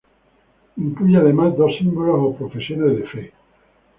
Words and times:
Incluye 0.77 1.17
además 1.17 1.55
dos 1.57 1.77
"símbolos" 1.77 2.15
o 2.17 2.35
profesiones 2.35 2.97
de 2.97 3.03
fe. 3.07 3.33